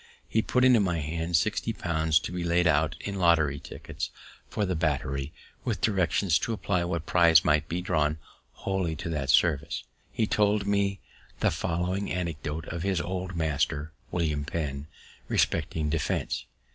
[0.27, 4.09] He put into my hands sixty pounds to be laid out in lottery tickets
[4.49, 5.31] for the battery,
[5.63, 8.17] with directions to apply what prizes might be drawn
[8.65, 9.83] wholly to that service.
[10.11, 11.01] He told me
[11.39, 14.87] the following anecdote of his old master, William Penn,
[15.27, 16.45] respecting defense.